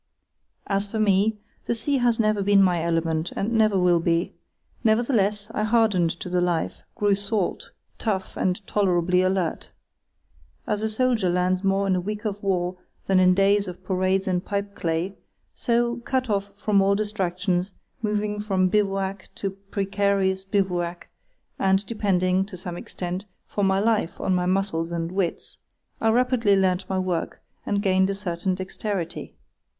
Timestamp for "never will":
3.53-3.99